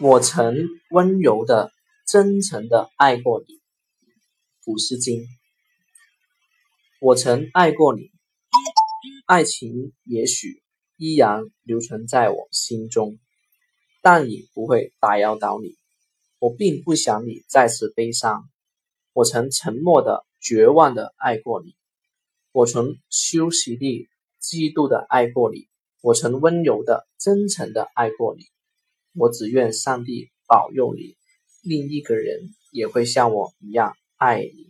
[0.00, 0.56] 我曾
[0.90, 1.70] 温柔的、
[2.04, 3.60] 真诚的爱过你，
[4.64, 5.24] 古诗经。
[7.00, 8.10] 我曾爱过你，
[9.24, 10.64] 爱情也许
[10.96, 13.20] 依然留存在我心中，
[14.02, 15.76] 但已不会打扰到你。
[16.40, 18.50] 我并不想你再次悲伤。
[19.12, 21.76] 我曾沉默的、绝望的爱过你，
[22.50, 24.08] 我曾羞耻地、
[24.42, 25.68] 嫉妒的爱过你，
[26.02, 28.44] 我曾温柔的、真诚的爱过你。
[29.16, 31.16] 我只愿上帝保佑你，
[31.62, 34.63] 另一个人也会像我一样爱你。